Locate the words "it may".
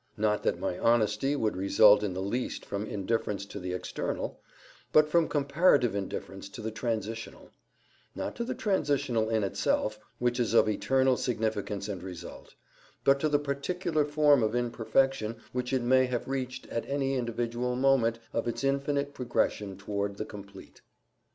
15.71-16.07